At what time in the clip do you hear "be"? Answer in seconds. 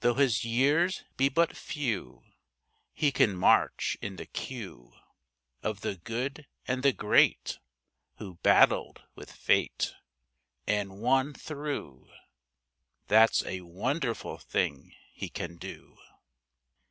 1.16-1.30